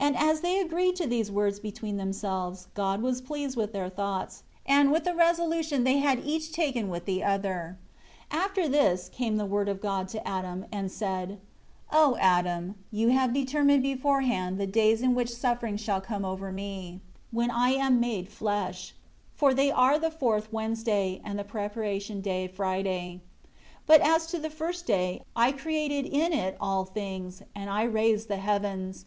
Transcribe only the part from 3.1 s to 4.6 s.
pleased with their thoughts,